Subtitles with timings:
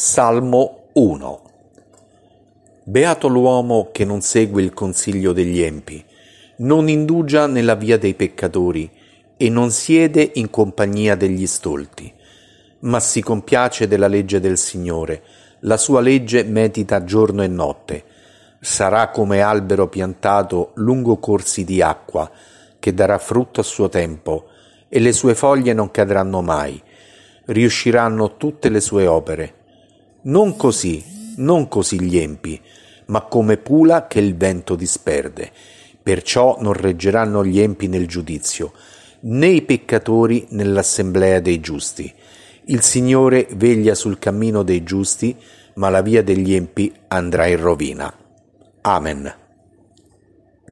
[0.00, 1.40] Salmo 1
[2.84, 6.04] Beato l'uomo che non segue il consiglio degli empi,
[6.58, 8.88] non indugia nella via dei peccatori
[9.36, 12.14] e non siede in compagnia degli stolti,
[12.82, 15.20] ma si compiace della legge del Signore,
[15.62, 18.04] la sua legge medita giorno e notte.
[18.60, 22.30] Sarà come albero piantato lungo corsi di acqua,
[22.78, 24.46] che darà frutto a suo tempo,
[24.88, 26.80] e le sue foglie non cadranno mai.
[27.46, 29.57] Riusciranno tutte le sue opere
[30.28, 32.60] non così, non così gli empi,
[33.06, 35.50] ma come pula che il vento disperde.
[36.02, 38.72] Perciò non reggeranno gli empi nel giudizio,
[39.20, 42.12] né i peccatori nell'assemblea dei giusti.
[42.66, 45.34] Il Signore veglia sul cammino dei giusti,
[45.74, 48.12] ma la via degli empi andrà in rovina.
[48.82, 49.47] Amen.